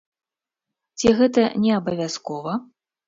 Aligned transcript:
Ці 1.01 1.13
гэта 1.21 1.45
не 1.67 1.71
абавязкова? 1.79 2.59